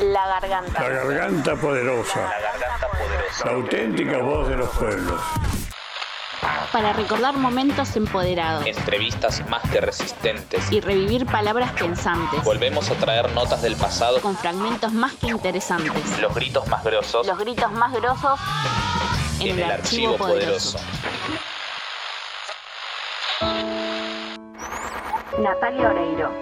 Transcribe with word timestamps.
La 0.00 0.26
garganta. 0.28 0.80
La 0.82 0.88
garganta 0.88 1.56
poderosa. 1.56 2.20
La 2.20 2.40
garganta 2.40 2.88
poderosa. 2.88 3.44
La 3.46 3.50
auténtica 3.52 4.18
voz 4.18 4.48
de 4.48 4.56
los 4.56 4.68
pueblos. 4.70 5.20
Para 6.72 6.92
recordar 6.92 7.34
momentos 7.36 7.96
empoderados 7.96 8.64
Entrevistas 8.66 9.42
más 9.48 9.62
que 9.70 9.80
resistentes. 9.80 10.70
y 10.70 10.80
revivir 10.80 11.24
palabras 11.26 11.72
pensantes 11.72 12.44
Volvemos 12.44 12.90
a 12.90 12.94
traer 12.94 13.32
notas 13.32 13.62
del 13.62 13.74
pasado. 13.74 14.20
con 14.20 14.36
fragmentos 14.36 14.92
más 14.92 15.14
que 15.14 15.28
interesantes. 15.28 16.18
Los 16.20 16.34
gritos 16.34 16.66
más 16.68 16.84
grosos 16.84 17.26
Los 17.26 17.38
gritos 17.38 17.72
más 17.72 17.92
grosos 17.94 18.38
en, 19.40 19.48
en 19.50 19.58
el 19.60 19.70
archivo 19.70 20.16
poderoso. 20.16 20.78
Natalia 25.38 25.90
Oreiro. 25.90 26.32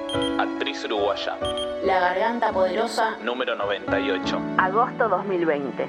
Actriz 0.40 0.82
uruguaya. 0.84 1.36
La 1.84 2.00
garganta 2.00 2.50
poderosa. 2.50 3.18
Número 3.18 3.54
98. 3.54 4.40
Agosto 4.56 5.08
2020. 5.10 5.86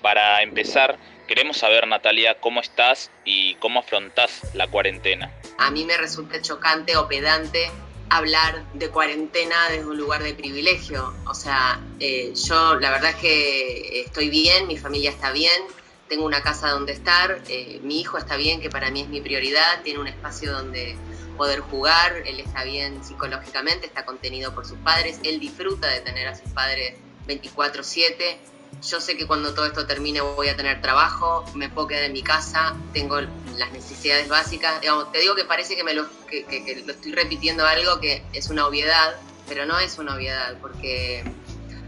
Para 0.00 0.42
empezar, 0.42 0.96
queremos 1.26 1.58
saber, 1.58 1.86
Natalia, 1.86 2.40
cómo 2.40 2.60
estás 2.60 3.10
y 3.26 3.56
cómo 3.56 3.80
afrontás 3.80 4.54
la 4.54 4.68
cuarentena. 4.68 5.30
A 5.58 5.70
mí 5.70 5.84
me 5.84 5.98
resulta 5.98 6.40
chocante 6.40 6.96
o 6.96 7.06
pedante 7.08 7.70
hablar 8.08 8.64
de 8.72 8.88
cuarentena 8.88 9.68
desde 9.68 9.84
un 9.84 9.98
lugar 9.98 10.22
de 10.22 10.32
privilegio. 10.32 11.12
O 11.26 11.34
sea, 11.34 11.78
eh, 12.00 12.32
yo 12.34 12.76
la 12.76 12.90
verdad 12.90 13.10
es 13.10 13.16
que 13.16 14.00
estoy 14.00 14.30
bien, 14.30 14.66
mi 14.66 14.78
familia 14.78 15.10
está 15.10 15.30
bien, 15.30 15.62
tengo 16.08 16.24
una 16.24 16.40
casa 16.42 16.70
donde 16.70 16.92
estar, 16.92 17.42
eh, 17.48 17.80
mi 17.82 18.00
hijo 18.00 18.16
está 18.16 18.36
bien, 18.36 18.62
que 18.62 18.70
para 18.70 18.90
mí 18.90 19.02
es 19.02 19.08
mi 19.08 19.20
prioridad, 19.20 19.82
tiene 19.82 20.00
un 20.00 20.08
espacio 20.08 20.52
donde 20.52 20.96
poder 21.38 21.60
jugar, 21.60 22.12
él 22.26 22.38
está 22.40 22.64
bien 22.64 23.02
psicológicamente, 23.02 23.86
está 23.86 24.04
contenido 24.04 24.54
por 24.54 24.66
sus 24.66 24.76
padres, 24.80 25.18
él 25.24 25.40
disfruta 25.40 25.86
de 25.88 26.00
tener 26.00 26.28
a 26.28 26.36
sus 26.36 26.50
padres 26.52 26.94
24/7. 27.26 28.38
Yo 28.86 29.00
sé 29.00 29.16
que 29.16 29.26
cuando 29.26 29.54
todo 29.54 29.64
esto 29.66 29.86
termine 29.86 30.20
voy 30.20 30.48
a 30.48 30.56
tener 30.56 30.80
trabajo, 30.82 31.44
me 31.54 31.68
puedo 31.68 31.88
quedar 31.88 32.04
en 32.04 32.12
mi 32.12 32.22
casa, 32.22 32.76
tengo 32.92 33.18
las 33.56 33.72
necesidades 33.72 34.28
básicas. 34.28 34.80
Digamos, 34.80 35.10
te 35.10 35.20
digo 35.20 35.34
que 35.34 35.44
parece 35.44 35.74
que, 35.74 35.82
me 35.84 35.94
lo, 35.94 36.06
que, 36.26 36.44
que- 36.44 36.64
que 36.64 36.76
lo 36.84 36.92
estoy 36.92 37.12
repitiendo 37.12 37.66
algo 37.66 37.98
que 38.00 38.22
es 38.34 38.50
una 38.50 38.66
obviedad, 38.66 39.16
pero 39.48 39.64
no 39.64 39.78
es 39.78 39.98
una 39.98 40.14
obviedad, 40.14 40.58
porque 40.60 41.24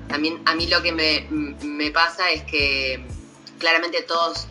también 0.09 0.41
a 0.47 0.55
mí 0.55 0.67
lo 0.67 0.83
que 0.83 0.93
me, 0.93 1.27
me 1.31 1.91
pasa 1.91 2.31
es 2.31 2.43
que 2.45 3.05
claramente 3.59 4.03
todos 4.03 4.47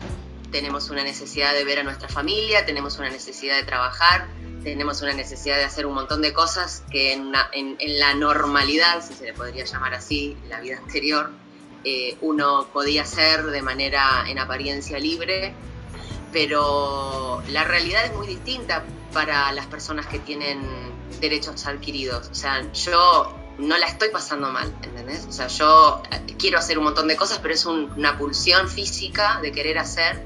tenemos 0.50 0.88
una 0.90 1.02
necesidad 1.04 1.52
de 1.52 1.64
ver 1.64 1.80
a 1.80 1.82
nuestra 1.82 2.08
familia, 2.08 2.64
tenemos 2.64 2.96
una 2.98 3.10
necesidad 3.10 3.56
de 3.56 3.64
trabajar, 3.64 4.28
tenemos 4.62 5.00
una 5.02 5.14
necesidad 5.14 5.56
de 5.56 5.64
hacer 5.64 5.86
un 5.86 5.94
montón 5.94 6.20
de 6.22 6.32
cosas 6.32 6.82
que 6.90 7.12
en, 7.12 7.26
una- 7.26 7.48
en- 7.52 7.76
en 7.78 7.98
la 7.98 8.14
normalidad, 8.14 9.02
si 9.06 9.14
se 9.14 9.24
le 9.24 9.34
podría 9.34 9.64
llamar 9.64 9.94
así, 9.94 10.36
la 10.48 10.60
vida 10.60 10.76
anterior, 10.78 11.30
eh, 11.84 12.16
uno 12.20 12.68
podía 12.72 13.02
hacer 13.02 13.44
de 13.44 13.62
manera 13.62 14.24
en 14.28 14.38
apariencia 14.38 14.98
libre, 14.98 15.54
pero 16.32 17.42
la 17.48 17.64
realidad 17.64 18.04
es 18.04 18.12
muy 18.14 18.26
distinta 18.26 18.84
para 19.12 19.50
las 19.52 19.66
personas 19.66 20.06
que 20.06 20.18
tienen 20.20 20.60
derechos 21.20 21.66
adquiridos. 21.66 22.28
O 22.28 22.34
sea, 22.34 22.70
yo 22.72 23.34
no 23.58 23.76
la 23.76 23.86
estoy 23.86 24.10
pasando 24.10 24.48
mal, 24.50 24.72
¿entendés? 24.82 25.26
O 25.26 25.32
sea, 25.32 25.48
yo 25.48 26.02
eh, 26.10 26.34
quiero 26.38 26.58
hacer 26.58 26.78
un 26.78 26.84
montón 26.84 27.08
de 27.08 27.16
cosas, 27.16 27.38
pero 27.40 27.54
es 27.54 27.64
un- 27.66 27.90
una 27.96 28.16
pulsión 28.16 28.68
física 28.68 29.38
de 29.42 29.52
querer 29.52 29.78
hacer, 29.78 30.22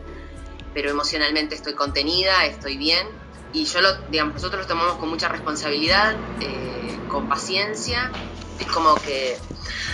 pero 0.75 0.91
emocionalmente 0.91 1.55
estoy 1.55 1.75
contenida, 1.75 2.45
estoy 2.47 2.77
bien. 2.77 3.07
Y 3.55 3.65
yo 3.67 3.81
lo, 3.81 3.95
digamos, 4.09 4.35
nosotros 4.35 4.63
lo 4.63 4.67
tomamos 4.67 4.97
con 4.97 5.09
mucha 5.09 5.29
responsabilidad, 5.29 6.17
eh, 6.41 6.99
con 7.09 7.29
paciencia. 7.29 8.11
Es 8.59 8.67
como 8.67 8.97
que 8.97 9.39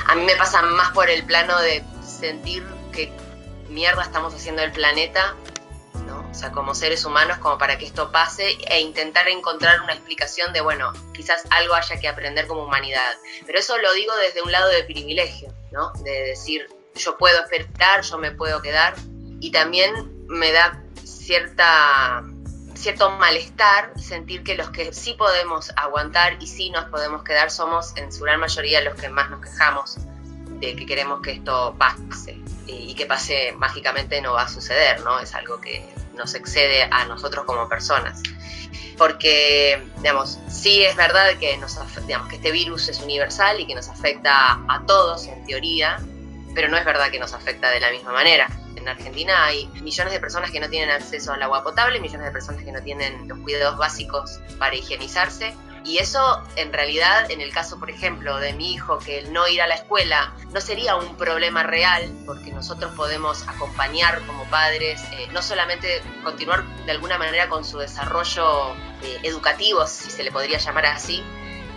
a 0.06 0.14
mí 0.14 0.24
me 0.24 0.34
pasa 0.34 0.62
más 0.62 0.92
por 0.92 1.10
el 1.10 1.24
plano 1.26 1.60
de 1.60 1.84
sentir 2.02 2.66
que 2.90 3.12
mierda 3.68 4.02
estamos 4.02 4.34
haciendo 4.34 4.62
el 4.62 4.72
planeta, 4.72 5.34
¿no? 6.06 6.26
O 6.30 6.34
sea, 6.34 6.52
como 6.52 6.74
seres 6.74 7.04
humanos, 7.04 7.36
como 7.36 7.58
para 7.58 7.76
que 7.76 7.84
esto 7.84 8.10
pase 8.10 8.56
e 8.66 8.80
intentar 8.80 9.28
encontrar 9.28 9.82
una 9.82 9.92
explicación 9.92 10.54
de, 10.54 10.62
bueno, 10.62 10.94
quizás 11.12 11.44
algo 11.50 11.74
haya 11.74 12.00
que 12.00 12.08
aprender 12.08 12.46
como 12.46 12.64
humanidad. 12.64 13.12
Pero 13.44 13.58
eso 13.58 13.76
lo 13.76 13.92
digo 13.92 14.16
desde 14.16 14.40
un 14.40 14.52
lado 14.52 14.70
de 14.70 14.84
privilegio, 14.84 15.52
¿no? 15.70 15.92
De 16.02 16.22
decir, 16.22 16.66
yo 16.94 17.18
puedo 17.18 17.38
esperar, 17.42 18.00
yo 18.00 18.16
me 18.16 18.30
puedo 18.30 18.62
quedar. 18.62 18.94
Y 19.38 19.50
también 19.50 20.26
me 20.28 20.50
da 20.50 20.82
cierta 21.04 22.24
cierto 22.80 23.10
malestar 23.10 23.92
sentir 23.98 24.42
que 24.42 24.54
los 24.54 24.70
que 24.70 24.92
sí 24.92 25.14
podemos 25.14 25.72
aguantar 25.76 26.36
y 26.40 26.46
sí 26.46 26.70
nos 26.70 26.86
podemos 26.86 27.22
quedar 27.22 27.50
somos 27.50 27.96
en 27.96 28.12
su 28.12 28.24
gran 28.24 28.40
mayoría 28.40 28.80
los 28.80 28.94
que 28.94 29.08
más 29.08 29.30
nos 29.30 29.40
quejamos 29.40 29.98
de 30.60 30.76
que 30.76 30.86
queremos 30.86 31.20
que 31.22 31.32
esto 31.32 31.74
pase 31.78 32.38
y, 32.66 32.94
que 32.94 33.06
pase 33.06 33.52
mágicamente 33.56 34.20
no 34.20 34.34
va 34.34 34.42
a 34.42 34.48
suceder, 34.48 35.00
¿no? 35.00 35.18
Es 35.18 35.34
algo 35.34 35.60
que 35.60 35.82
nos 36.14 36.34
excede 36.34 36.82
a 36.82 37.04
nosotros 37.06 37.44
como 37.46 37.68
personas. 37.68 38.22
Porque, 38.98 39.82
digamos, 39.98 40.38
sí 40.50 40.82
es 40.82 40.94
verdad 40.94 41.30
que, 41.38 41.56
nos, 41.56 41.78
digamos, 42.06 42.28
que 42.28 42.36
este 42.36 42.52
virus 42.52 42.88
es 42.88 43.00
universal 43.00 43.58
y 43.58 43.66
que 43.66 43.74
nos 43.74 43.88
afecta 43.88 44.60
a 44.68 44.82
todos 44.86 45.26
en 45.26 45.44
teoría, 45.46 45.98
pero 46.54 46.68
no 46.68 46.76
es 46.76 46.84
verdad 46.84 47.10
que 47.10 47.18
nos 47.18 47.32
afecta 47.32 47.70
de 47.70 47.80
la 47.80 47.90
misma 47.90 48.12
manera. 48.12 48.48
En 48.80 48.88
Argentina 48.88 49.44
hay 49.44 49.66
millones 49.82 50.12
de 50.12 50.20
personas 50.20 50.50
que 50.50 50.58
no 50.60 50.68
tienen 50.68 50.90
acceso 50.90 51.32
al 51.32 51.42
agua 51.42 51.62
potable, 51.62 52.00
millones 52.00 52.26
de 52.26 52.32
personas 52.32 52.64
que 52.64 52.72
no 52.72 52.82
tienen 52.82 53.28
los 53.28 53.38
cuidados 53.40 53.76
básicos 53.78 54.40
para 54.58 54.74
higienizarse. 54.74 55.54
Y 55.84 55.96
eso, 55.98 56.42
en 56.56 56.72
realidad, 56.74 57.30
en 57.30 57.40
el 57.40 57.52
caso, 57.54 57.78
por 57.78 57.88
ejemplo, 57.90 58.36
de 58.38 58.52
mi 58.52 58.72
hijo, 58.74 58.98
que 58.98 59.18
el 59.18 59.32
no 59.32 59.48
ir 59.48 59.62
a 59.62 59.66
la 59.66 59.76
escuela 59.76 60.34
no 60.52 60.60
sería 60.60 60.96
un 60.96 61.16
problema 61.16 61.62
real, 61.62 62.10
porque 62.26 62.52
nosotros 62.52 62.92
podemos 62.96 63.48
acompañar 63.48 64.20
como 64.26 64.44
padres, 64.44 65.02
eh, 65.12 65.26
no 65.32 65.40
solamente 65.40 66.02
continuar 66.22 66.64
de 66.84 66.92
alguna 66.92 67.16
manera 67.16 67.48
con 67.48 67.64
su 67.64 67.78
desarrollo 67.78 68.74
eh, 69.02 69.20
educativo, 69.22 69.86
si 69.86 70.10
se 70.10 70.22
le 70.22 70.30
podría 70.30 70.58
llamar 70.58 70.84
así, 70.86 71.22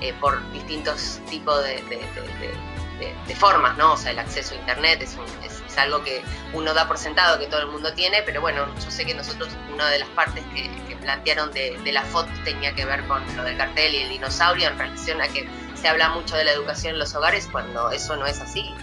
eh, 0.02 0.14
por 0.20 0.52
distintos 0.52 1.22
tipos 1.30 1.64
de, 1.64 1.76
de- 1.84 1.98
de- 1.98 3.16
de- 3.26 3.36
formas, 3.36 3.78
¿no? 3.78 3.94
O 3.94 3.98
sea, 3.98 4.12
el 4.12 4.20
acceso 4.20 4.54
a 4.54 4.58
Internet 4.58 5.02
es, 5.02 5.16
un- 5.16 5.44
es- 5.46 5.63
es 5.74 5.78
algo 5.80 6.04
que 6.04 6.22
uno 6.54 6.74
da 6.74 6.88
por 6.88 6.98
sentado 6.98 7.40
que 7.40 7.48
todo 7.48 7.62
el 7.62 7.68
mundo 7.68 7.94
tiene, 7.94 8.22
pero 8.24 8.42
bueno, 8.42 8.66
yo 8.84 8.92
sé 8.92 9.06
que 9.06 9.14
nosotros, 9.14 9.50
una 9.74 9.90
de 9.90 10.00
las 10.00 10.10
partes 10.10 10.44
que, 10.54 10.70
plantearon 11.04 11.52
de, 11.52 11.78
de 11.84 11.92
la 11.92 12.04
foto 12.04 12.30
tenía 12.46 12.74
que 12.74 12.86
ver 12.86 13.04
con 13.08 13.22
lo 13.36 13.44
del 13.44 13.58
cartel 13.58 13.94
y 13.94 14.04
el 14.04 14.10
dinosaurio 14.10 14.70
en 14.70 14.80
relación 14.80 15.20
a 15.20 15.28
que 15.28 15.46
se 15.76 15.90
habla 15.90 16.08
mucho 16.08 16.38
de 16.38 16.46
la 16.46 16.54
educación 16.54 16.94
en 16.94 17.00
los 17.00 17.14
hogares 17.14 17.50
cuando 17.52 17.92
eso 17.92 18.16
no 18.16 18.26
es 18.26 18.40
así. 18.40 18.74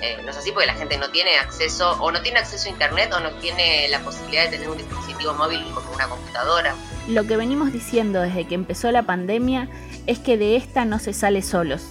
Eh, 0.00 0.16
no 0.22 0.30
es 0.30 0.36
así 0.36 0.52
porque 0.52 0.66
la 0.66 0.74
gente 0.74 0.96
no 0.96 1.10
tiene 1.10 1.36
acceso, 1.38 2.00
o 2.00 2.12
no 2.12 2.22
tiene 2.22 2.38
acceso 2.38 2.68
a 2.68 2.70
Internet, 2.70 3.12
o 3.12 3.18
no 3.18 3.30
tiene 3.40 3.88
la 3.88 3.98
posibilidad 3.98 4.44
de 4.44 4.50
tener 4.50 4.68
un 4.68 4.78
dispositivo 4.78 5.34
móvil 5.34 5.64
como 5.74 5.90
una 5.92 6.06
computadora. 6.06 6.76
Lo 7.08 7.24
que 7.26 7.36
venimos 7.36 7.72
diciendo 7.72 8.20
desde 8.20 8.46
que 8.46 8.54
empezó 8.54 8.92
la 8.92 9.02
pandemia 9.02 9.68
es 10.06 10.20
que 10.20 10.38
de 10.38 10.54
esta 10.54 10.84
no 10.84 11.00
se 11.00 11.12
sale 11.12 11.42
solos. 11.42 11.82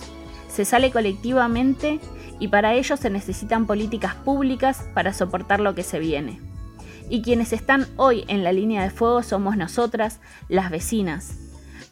Se 0.47 0.63
sale 0.63 0.89
colectivamente 0.89 1.99
y 2.39 2.49
para 2.49 2.73
ello 2.73 2.97
se 2.97 3.09
necesitan 3.09 3.65
políticas 3.65 4.15
públicas 4.15 4.89
para 4.93 5.13
soportar 5.13 5.59
lo 5.59 5.75
que 5.75 5.83
se 5.83 5.99
viene. 5.99 6.39
Y 7.09 7.21
quienes 7.21 7.53
están 7.53 7.87
hoy 7.97 8.25
en 8.27 8.43
la 8.43 8.51
línea 8.51 8.83
de 8.83 8.89
fuego 8.89 9.21
somos 9.23 9.57
nosotras, 9.57 10.19
las 10.49 10.71
vecinas. 10.71 11.37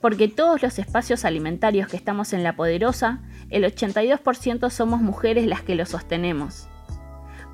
Porque 0.02 0.28
todos 0.28 0.62
los 0.62 0.80
espacios 0.80 1.24
alimentarios 1.24 1.88
que 1.88 1.98
estamos 1.98 2.34
en 2.34 2.44
La 2.44 2.56
Poderosa, 2.56 3.22
el 3.50 3.64
82% 3.64 4.70
somos 4.70 5.02
mujeres 5.02 5.46
las 5.46 5.62
que 5.62 5.76
los 5.76 5.90
sostenemos. 5.90 6.68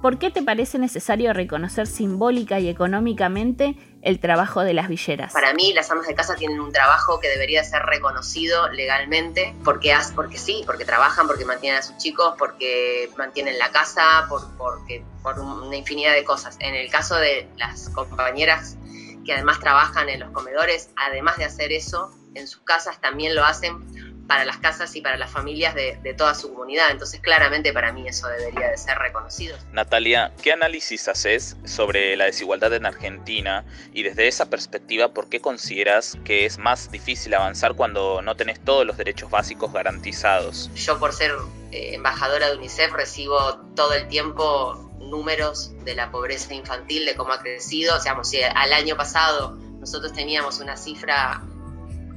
¿Por 0.02 0.18
qué 0.18 0.32
te 0.32 0.42
parece 0.42 0.80
necesario 0.80 1.34
reconocer 1.34 1.86
simbólica 1.86 2.58
y 2.60 2.70
económicamente 2.70 3.76
el 4.02 4.22
trabajo 4.22 4.62
de 4.62 4.74
las 4.74 4.88
villeras? 4.88 5.34
Para 5.34 5.54
mí, 5.54 5.74
las 5.74 5.92
amas 5.92 6.08
de 6.08 6.16
casa 6.16 6.36
tienen 6.36 6.62
un 6.62 6.72
trabajo 6.72 7.20
que 7.20 7.28
debería 7.28 7.62
ser 7.66 7.82
reconocido 7.84 8.70
legalmente, 8.70 9.54
porque, 9.66 9.94
porque 10.16 10.38
sí, 10.38 10.64
porque 10.66 10.86
trabajan, 10.86 11.28
porque 11.28 11.44
mantienen 11.44 11.80
a 11.80 11.82
sus 11.82 11.98
chicos, 11.98 12.36
porque 12.40 13.09
mantienen 13.18 13.58
la 13.58 13.72
casa, 13.72 14.26
por, 14.29 14.56
porque, 14.56 15.03
por 15.22 15.38
una 15.38 15.76
infinidad 15.76 16.14
de 16.14 16.23
cosas. 16.23 16.56
En 16.62 16.76
el 16.76 16.90
caso 16.90 17.18
de 17.18 17.50
las 17.58 17.90
compañeras 17.90 18.78
que 19.26 19.34
además 19.34 19.59
trabajan 19.59 20.08
en 20.08 20.22
los 20.22 20.32
comedores, 20.32 20.91
además 20.96 21.35
de 21.35 21.44
hacer 21.44 21.73
eso, 21.73 22.09
en 22.35 22.47
sus 22.47 22.62
casas 22.62 23.02
también 23.02 23.35
lo 23.35 23.44
hacen 23.44 24.09
para 24.29 24.46
las 24.46 24.58
casas 24.58 24.96
y 24.96 25.02
para 25.02 25.17
las 25.17 25.31
familias 25.31 25.73
de, 25.73 25.97
de 26.03 26.14
toda 26.14 26.35
su 26.35 26.53
comunidad. 26.53 26.91
Entonces, 26.91 27.20
claramente 27.20 27.73
para 27.73 27.91
mí 27.91 28.08
eso 28.08 28.28
debería 28.28 28.70
de 28.70 28.78
ser 28.78 28.97
reconocido. 28.99 29.58
Natalia, 29.73 30.31
¿qué 30.43 30.53
análisis 30.53 31.08
haces 31.08 31.58
sobre 31.66 32.16
la 32.16 32.26
desigualdad 32.26 32.72
en 32.76 32.85
Argentina 32.85 33.66
y 33.91 34.03
desde 34.03 34.28
esa 34.28 34.46
perspectiva 34.46 35.14
por 35.14 35.29
qué 35.29 35.41
consideras 35.41 36.16
que 36.23 36.46
es 36.46 36.59
más 36.59 36.91
difícil 36.91 37.34
avanzar 37.34 37.73
cuando 37.73 38.22
no 38.22 38.35
tenés 38.35 38.59
todos 38.64 38.85
los 38.85 38.97
derechos 38.97 39.31
básicos 39.31 39.73
garantizados? 39.73 40.70
Yo 40.75 40.99
por 40.99 41.11
ser 41.11 41.32
eh, 41.72 41.96
embajadora 41.96 42.52
de 42.52 42.58
UNICEF 42.58 42.93
recibo 42.93 43.58
todo 43.75 43.93
el 43.93 44.08
tiempo 44.09 44.85
números 44.99 45.72
de 45.84 45.96
la 45.96 46.11
pobreza 46.11 46.53
infantil, 46.53 47.05
de 47.05 47.16
cómo 47.16 47.34
ha 47.34 47.40
crecido. 47.40 47.96
O 47.96 47.99
sea, 47.99 48.16
si 48.23 48.43
al 48.43 48.73
año 48.73 48.96
pasado 48.96 49.58
nosotros 49.79 50.14
teníamos 50.14 50.59
una 50.59 50.78
cifra 50.78 51.41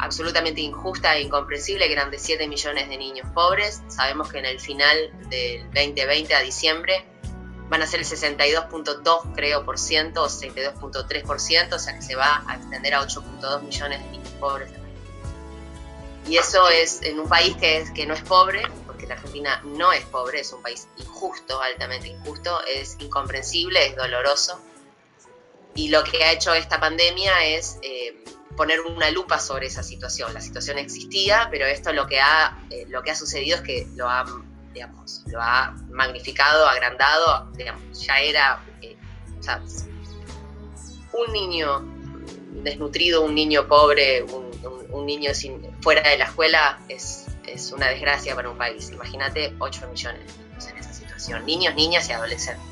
absolutamente 0.02 0.60
injusta 0.60 1.16
e 1.16 1.22
incomprensible, 1.22 1.86
que 1.86 1.92
eran 1.92 2.10
de 2.10 2.18
7 2.18 2.48
millones 2.48 2.88
de 2.88 2.96
niños 2.96 3.30
pobres. 3.32 3.82
Sabemos 3.86 4.30
que 4.32 4.40
en 4.40 4.46
el 4.46 4.58
final 4.58 4.96
del 5.30 5.62
2020 5.66 6.34
a 6.34 6.40
diciembre 6.40 7.06
van 7.68 7.82
a 7.82 7.86
ser 7.86 8.00
el 8.00 8.06
62.2 8.06 9.34
creo 9.34 9.64
por 9.64 9.78
ciento 9.78 10.24
o 10.24 10.26
62.3 10.26 11.72
o 11.72 11.78
sea 11.78 11.94
que 11.94 12.02
se 12.02 12.16
va 12.16 12.42
a 12.48 12.56
extender 12.56 12.94
a 12.94 13.02
8.2 13.02 13.62
millones 13.62 14.02
de 14.02 14.10
niños 14.10 14.28
pobres. 14.40 14.70
Y 16.28 16.36
eso 16.36 16.68
es 16.68 17.02
en 17.02 17.20
un 17.20 17.28
país 17.28 17.56
que, 17.56 17.78
es, 17.78 17.90
que 17.92 18.04
no 18.04 18.14
es 18.14 18.22
pobre, 18.22 18.62
porque 18.86 19.06
la 19.06 19.14
Argentina 19.14 19.60
no 19.64 19.92
es 19.92 20.04
pobre, 20.06 20.40
es 20.40 20.52
un 20.52 20.62
país 20.62 20.88
injusto, 20.96 21.60
altamente 21.60 22.08
injusto, 22.08 22.60
es 22.66 22.96
incomprensible, 22.98 23.86
es 23.86 23.96
doloroso. 23.96 24.60
Y 25.76 25.88
lo 25.88 26.02
que 26.02 26.24
ha 26.24 26.32
hecho 26.32 26.52
esta 26.54 26.78
pandemia 26.78 27.46
es 27.46 27.78
eh, 27.82 28.22
poner 28.56 28.80
una 28.80 29.10
lupa 29.10 29.38
sobre 29.38 29.66
esa 29.66 29.82
situación. 29.82 30.32
La 30.34 30.40
situación 30.40 30.78
existía, 30.78 31.48
pero 31.50 31.66
esto 31.66 31.92
lo 31.92 32.06
que 32.06 32.20
ha, 32.20 32.58
eh, 32.70 32.86
lo 32.88 33.02
que 33.02 33.10
ha 33.10 33.14
sucedido 33.14 33.56
es 33.56 33.62
que 33.62 33.86
lo 33.94 34.08
ha, 34.08 34.24
digamos, 34.72 35.22
lo 35.26 35.40
ha 35.40 35.74
magnificado, 35.90 36.66
agrandado, 36.68 37.52
ya 37.56 38.20
era, 38.20 38.62
eh, 38.80 38.96
un 41.12 41.32
niño 41.32 41.82
desnutrido, 42.62 43.22
un 43.22 43.34
niño 43.34 43.66
pobre, 43.66 44.22
un, 44.22 44.52
niño 45.06 45.34
sin, 45.34 45.60
fuera 45.80 46.08
de 46.08 46.16
la 46.16 46.26
escuela 46.26 46.78
es, 46.88 47.26
es 47.46 47.72
una 47.72 47.88
desgracia 47.88 48.36
para 48.36 48.48
un 48.50 48.56
país. 48.56 48.90
Imagínate 48.92 49.52
8 49.58 49.88
millones 49.90 50.20
de 50.20 50.44
niños 50.44 50.66
en 50.68 50.76
esa 50.78 50.92
situación, 50.92 51.44
niños, 51.44 51.74
niñas 51.74 52.08
y 52.08 52.12
adolescentes. 52.12 52.64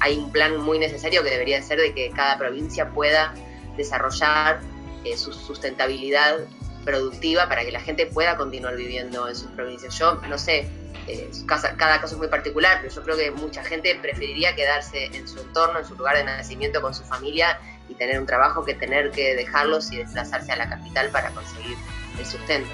Hay 0.00 0.16
un 0.16 0.32
plan 0.32 0.56
muy 0.56 0.78
necesario 0.78 1.22
que 1.22 1.30
debería 1.30 1.62
ser 1.62 1.78
de 1.78 1.92
que 1.92 2.10
cada 2.10 2.38
provincia 2.38 2.90
pueda 2.90 3.34
desarrollar 3.76 4.60
eh, 5.04 5.16
su 5.16 5.32
sustentabilidad 5.32 6.38
productiva 6.84 7.48
para 7.48 7.64
que 7.64 7.72
la 7.72 7.80
gente 7.80 8.06
pueda 8.06 8.36
continuar 8.36 8.76
viviendo 8.76 9.28
en 9.28 9.34
sus 9.34 9.50
provincias. 9.52 9.98
Yo 9.98 10.16
no 10.28 10.38
sé, 10.38 10.68
eh, 11.06 11.30
cada 11.48 12.00
caso 12.00 12.14
es 12.14 12.18
muy 12.18 12.28
particular, 12.28 12.78
pero 12.82 12.94
yo 12.94 13.02
creo 13.02 13.16
que 13.16 13.30
mucha 13.30 13.64
gente 13.64 13.94
preferiría 13.96 14.54
quedarse 14.54 15.06
en 15.06 15.26
su 15.26 15.40
entorno, 15.40 15.78
en 15.78 15.84
su 15.84 15.94
lugar 15.96 16.16
de 16.16 16.24
nacimiento 16.24 16.80
con 16.80 16.94
su 16.94 17.02
familia 17.04 17.58
y 17.88 17.94
tener 17.94 18.18
un 18.18 18.26
trabajo 18.26 18.64
que 18.64 18.74
tener 18.74 19.10
que 19.10 19.34
dejarlos 19.34 19.92
y 19.92 19.96
desplazarse 19.96 20.52
a 20.52 20.56
la 20.56 20.68
capital 20.68 21.10
para 21.10 21.30
conseguir 21.30 21.76
el 22.18 22.26
sustento. 22.26 22.70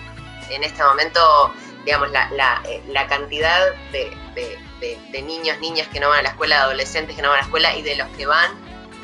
En 0.50 0.64
este 0.64 0.82
momento, 0.82 1.20
digamos, 1.84 2.10
la, 2.10 2.62
eh, 2.68 2.82
cantidad 3.08 3.72
de, 3.92 4.10
de, 4.80 5.22
niños, 5.22 5.58
niñas 5.60 5.88
que 5.88 6.00
no 6.00 6.08
van 6.08 6.20
a 6.20 6.22
la 6.22 6.28
escuela, 6.30 6.62
adolescentes 6.62 7.16
que 7.16 7.22
no 7.22 7.28
van 7.28 7.38
a 7.38 7.40
la 7.40 7.46
escuela 7.46 7.76
y 7.76 7.82
de 7.82 7.96
los 7.96 8.08
que 8.16 8.26
van, 8.26 8.50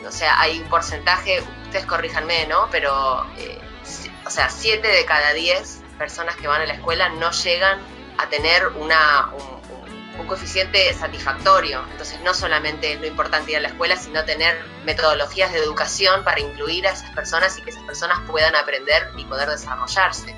o 0.06 0.12
sea, 0.12 0.40
hay 0.40 0.60
un 0.60 0.68
porcentaje 0.68 1.42
ustedes 1.76 1.86
corríjanme, 1.86 2.46
¿no? 2.46 2.68
Pero, 2.70 3.26
eh, 3.36 3.58
o 4.24 4.30
sea, 4.30 4.48
7 4.48 4.86
de 4.86 5.04
cada 5.04 5.32
10 5.32 5.82
personas 5.98 6.36
que 6.36 6.48
van 6.48 6.62
a 6.62 6.66
la 6.66 6.74
escuela 6.74 7.08
no 7.10 7.30
llegan 7.30 7.80
a 8.18 8.28
tener 8.28 8.68
una, 8.68 9.30
un, 10.18 10.26
coeficiente 10.26 10.92
satisfactorio. 10.94 11.84
Entonces, 11.92 12.20
no 12.22 12.34
solamente 12.34 12.94
es 12.94 13.00
lo 13.00 13.06
importante 13.06 13.52
ir 13.52 13.58
a 13.58 13.60
la 13.60 13.68
escuela, 13.68 13.96
sino 13.96 14.24
tener 14.24 14.56
metodologías 14.84 15.52
de 15.52 15.58
educación 15.58 16.24
para 16.24 16.40
incluir 16.40 16.86
a 16.88 16.90
esas 16.90 17.10
personas 17.10 17.56
y 17.58 17.62
que 17.62 17.70
esas 17.70 17.84
personas 17.84 18.18
puedan 18.26 18.56
aprender 18.56 19.10
y 19.16 19.24
poder 19.26 19.48
desarrollarse. 19.48 20.34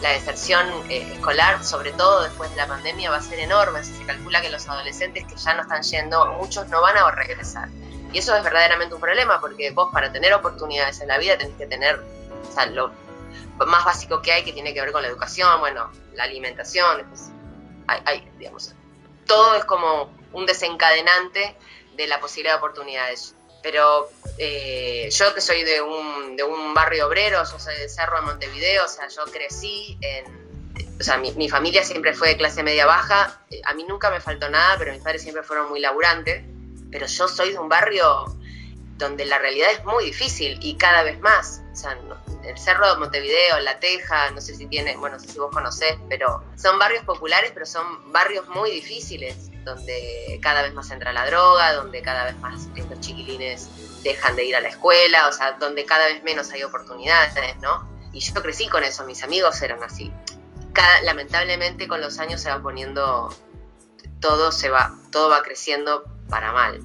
La 0.00 0.10
deserción 0.10 0.66
eh, 0.88 1.12
escolar, 1.14 1.62
sobre 1.62 1.92
todo 1.92 2.22
después 2.22 2.50
de 2.52 2.56
la 2.56 2.68
pandemia, 2.68 3.10
va 3.10 3.16
a 3.16 3.22
ser 3.22 3.40
enorme. 3.40 3.84
Se 3.84 4.06
calcula 4.06 4.40
que 4.40 4.48
los 4.48 4.66
adolescentes 4.68 5.26
que 5.26 5.36
ya 5.36 5.54
no 5.54 5.62
están 5.62 5.82
yendo, 5.82 6.24
muchos 6.40 6.68
no 6.68 6.80
van 6.80 6.96
a 6.96 7.10
regresar. 7.10 7.68
Y 8.12 8.18
eso 8.18 8.34
es 8.34 8.42
verdaderamente 8.42 8.94
un 8.94 9.00
problema, 9.00 9.40
porque 9.40 9.70
vos 9.70 9.90
para 9.92 10.10
tener 10.12 10.32
oportunidades 10.32 11.00
en 11.00 11.08
la 11.08 11.18
vida 11.18 11.36
tenés 11.36 11.56
que 11.56 11.66
tener, 11.66 12.00
o 12.48 12.52
sea, 12.52 12.66
lo 12.66 12.90
más 13.66 13.84
básico 13.84 14.22
que 14.22 14.32
hay, 14.32 14.44
que 14.44 14.52
tiene 14.52 14.72
que 14.72 14.80
ver 14.80 14.92
con 14.92 15.02
la 15.02 15.08
educación, 15.08 15.60
bueno, 15.60 15.90
la 16.14 16.24
alimentación, 16.24 17.06
hay, 17.86 18.30
digamos, 18.38 18.74
todo 19.26 19.56
es 19.56 19.64
como 19.64 20.10
un 20.32 20.46
desencadenante 20.46 21.56
de 21.96 22.06
la 22.06 22.20
posibilidad 22.20 22.54
de 22.54 22.58
oportunidades. 22.58 23.34
Pero 23.62 24.08
eh, 24.38 25.08
yo 25.10 25.34
que 25.34 25.40
soy 25.40 25.64
de 25.64 25.82
un, 25.82 26.36
de 26.36 26.44
un 26.44 26.72
barrio 26.72 27.08
obrero, 27.08 27.42
yo 27.50 27.58
soy 27.58 27.76
de 27.76 27.88
Cerro 27.88 28.20
de 28.20 28.22
Montevideo, 28.22 28.84
o 28.84 28.88
sea, 28.88 29.08
yo 29.08 29.24
crecí 29.24 29.98
en, 30.00 30.96
o 31.00 31.02
sea, 31.02 31.18
mi, 31.18 31.32
mi, 31.32 31.48
familia 31.48 31.82
siempre 31.82 32.14
fue 32.14 32.28
de 32.28 32.36
clase 32.36 32.62
media 32.62 32.86
baja, 32.86 33.40
a 33.64 33.74
mí 33.74 33.84
nunca 33.84 34.10
me 34.10 34.20
faltó 34.20 34.48
nada, 34.48 34.76
pero 34.78 34.92
mis 34.92 35.02
padres 35.02 35.22
siempre 35.22 35.42
fueron 35.42 35.68
muy 35.68 35.80
laburantes 35.80 36.44
pero 36.90 37.06
yo 37.06 37.28
soy 37.28 37.52
de 37.52 37.58
un 37.58 37.68
barrio 37.68 38.24
donde 38.98 39.24
la 39.24 39.38
realidad 39.38 39.70
es 39.70 39.84
muy 39.84 40.04
difícil 40.04 40.58
y 40.60 40.76
cada 40.76 41.02
vez 41.02 41.20
más. 41.20 41.62
O 41.72 41.76
sea, 41.76 41.96
el 42.44 42.58
Cerro 42.58 42.92
de 42.92 42.98
Montevideo, 42.98 43.60
La 43.60 43.78
Teja, 43.78 44.30
no 44.32 44.40
sé 44.40 44.56
si 44.56 44.66
tiene, 44.66 44.96
bueno, 44.96 45.16
no 45.16 45.22
sé 45.22 45.28
si 45.28 45.38
vos 45.38 45.50
conocés, 45.52 45.96
pero 46.08 46.42
son 46.56 46.78
barrios 46.78 47.04
populares, 47.04 47.52
pero 47.54 47.64
son 47.64 48.12
barrios 48.12 48.48
muy 48.48 48.70
difíciles, 48.70 49.50
donde 49.64 50.38
cada 50.42 50.62
vez 50.62 50.74
más 50.74 50.90
entra 50.90 51.12
la 51.12 51.26
droga, 51.26 51.74
donde 51.74 52.02
cada 52.02 52.24
vez 52.24 52.36
más 52.38 52.68
estos 52.74 53.00
chiquilines 53.00 53.68
dejan 54.02 54.34
de 54.34 54.44
ir 54.44 54.56
a 54.56 54.60
la 54.60 54.68
escuela, 54.68 55.28
o 55.28 55.32
sea, 55.32 55.52
donde 55.52 55.84
cada 55.84 56.06
vez 56.06 56.22
menos 56.24 56.50
hay 56.50 56.64
oportunidades, 56.64 57.56
¿no? 57.60 57.88
Y 58.12 58.20
yo 58.20 58.34
crecí 58.34 58.68
con 58.68 58.82
eso, 58.82 59.04
mis 59.04 59.22
amigos 59.22 59.60
eran 59.62 59.82
así. 59.82 60.12
lamentablemente 61.04 61.86
con 61.86 62.00
los 62.00 62.18
años 62.18 62.40
se 62.40 62.50
va 62.50 62.60
poniendo, 62.60 63.28
todo 64.20 64.50
se 64.50 64.70
va, 64.70 64.96
todo 65.12 65.28
va 65.28 65.42
creciendo 65.42 66.04
para 66.28 66.52
mal. 66.52 66.80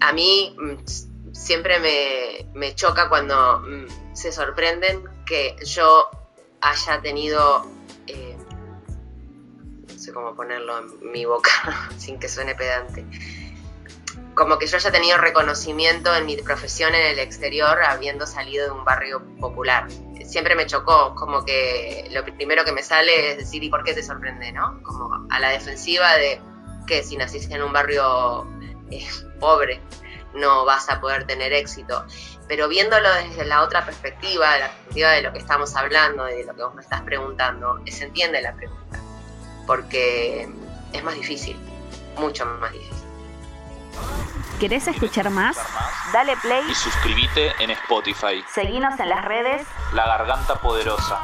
A 0.00 0.12
mí 0.12 0.54
mm, 0.58 1.32
siempre 1.32 2.46
me, 2.54 2.74
choca 2.74 3.08
cuando 3.08 3.60
mm, 3.60 4.14
se 4.14 4.32
sorprenden 4.32 5.04
que 5.26 5.56
yo 5.64 6.10
haya 6.60 7.00
tenido, 7.00 7.66
eh, 8.06 8.36
no 9.88 9.98
sé 9.98 10.12
cómo 10.12 10.34
ponerlo 10.34 10.78
en 10.78 11.12
mi 11.12 11.24
boca 11.24 11.50
sin 11.98 12.18
que 12.18 12.28
suene 12.28 12.54
pedante, 12.54 13.04
como 14.34 14.58
que 14.58 14.66
yo 14.66 14.76
haya 14.76 14.92
tenido 14.92 15.18
reconocimiento 15.18 16.14
en 16.14 16.26
mi 16.26 16.36
profesión 16.36 16.94
en 16.94 17.06
el 17.06 17.18
exterior 17.18 17.82
habiendo 17.82 18.26
salido 18.26 18.66
de 18.66 18.70
un 18.70 18.84
barrio 18.84 19.22
popular. 19.40 19.88
Siempre 20.24 20.54
me 20.54 20.66
chocó, 20.66 21.14
como 21.14 21.44
que 21.44 22.08
lo 22.12 22.24
primero 22.24 22.64
que 22.64 22.72
me 22.72 22.82
sale 22.82 23.32
es 23.32 23.38
decir, 23.38 23.62
¿y 23.64 23.70
por 23.70 23.82
qué 23.84 23.94
te 23.94 24.02
sorprende? 24.02 24.52
¿no? 24.52 24.82
Como 24.82 25.26
a 25.30 25.40
la 25.40 25.50
defensiva 25.50 26.16
de 26.16 26.40
que 26.86 27.02
si 27.02 27.16
naciste 27.16 27.54
en 27.54 27.62
un 27.62 27.72
barrio 27.72 28.46
pobre, 29.40 29.80
no 30.34 30.64
vas 30.64 30.88
a 30.88 31.00
poder 31.00 31.26
tener 31.26 31.52
éxito. 31.52 32.04
Pero 32.48 32.68
viéndolo 32.68 33.12
desde 33.14 33.44
la 33.44 33.62
otra 33.62 33.84
perspectiva, 33.84 34.56
la 34.58 34.68
perspectiva 34.68 35.10
de 35.10 35.22
lo 35.22 35.32
que 35.32 35.38
estamos 35.38 35.74
hablando, 35.74 36.24
de 36.24 36.44
lo 36.44 36.54
que 36.54 36.62
vos 36.62 36.74
me 36.74 36.82
estás 36.82 37.02
preguntando, 37.02 37.80
se 37.86 38.04
entiende 38.04 38.40
la 38.40 38.54
pregunta, 38.54 39.00
porque 39.66 40.48
es 40.92 41.04
más 41.04 41.14
difícil, 41.14 41.56
mucho 42.18 42.46
más 42.46 42.72
difícil. 42.72 43.06
¿Querés 44.60 44.86
escuchar 44.88 45.30
más? 45.30 45.58
Dale 46.12 46.36
play 46.38 46.62
y 46.70 46.74
suscríbete 46.74 47.52
en 47.58 47.70
Spotify. 47.70 48.44
Seguinos 48.54 48.98
en 49.00 49.08
las 49.08 49.24
redes 49.24 49.66
La 49.92 50.06
Garganta 50.06 50.54
Poderosa. 50.56 51.20